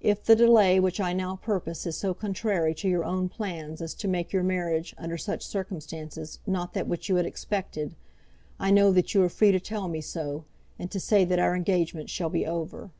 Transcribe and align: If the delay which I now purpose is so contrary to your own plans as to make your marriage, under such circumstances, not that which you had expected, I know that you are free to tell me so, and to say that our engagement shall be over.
If 0.00 0.24
the 0.24 0.34
delay 0.34 0.80
which 0.80 0.98
I 0.98 1.12
now 1.12 1.36
purpose 1.36 1.84
is 1.84 1.94
so 1.94 2.14
contrary 2.14 2.72
to 2.76 2.88
your 2.88 3.04
own 3.04 3.28
plans 3.28 3.82
as 3.82 3.92
to 3.96 4.08
make 4.08 4.32
your 4.32 4.42
marriage, 4.42 4.94
under 4.96 5.18
such 5.18 5.44
circumstances, 5.46 6.38
not 6.46 6.72
that 6.72 6.88
which 6.88 7.10
you 7.10 7.16
had 7.16 7.26
expected, 7.26 7.94
I 8.58 8.70
know 8.70 8.90
that 8.92 9.12
you 9.12 9.22
are 9.24 9.28
free 9.28 9.52
to 9.52 9.60
tell 9.60 9.86
me 9.86 10.00
so, 10.00 10.46
and 10.78 10.90
to 10.90 10.98
say 10.98 11.26
that 11.26 11.38
our 11.38 11.54
engagement 11.54 12.08
shall 12.08 12.30
be 12.30 12.46
over. 12.46 12.92